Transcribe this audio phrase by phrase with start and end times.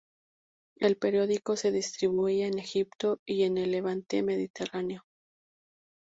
[0.77, 5.03] El periódico se distribuía en Egipto y en el Levante mediterráneo.